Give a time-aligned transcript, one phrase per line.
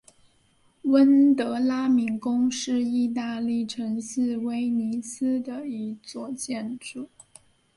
[0.81, 7.07] 温德拉敏宫是义大利城市威尼斯的一座建筑。